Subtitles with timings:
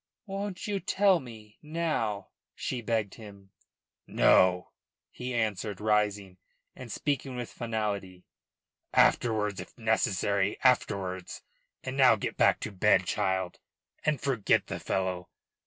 [0.25, 3.51] "Won't you tell me now?" she begged him.
[4.07, 4.71] "No,"
[5.11, 6.39] he answered, rising,
[6.75, 8.25] and speaking with finality.
[8.95, 11.43] "Afterwards if necessary, afterwards.
[11.83, 13.59] And now get back to bed, child,
[14.03, 15.29] and forget the fellow.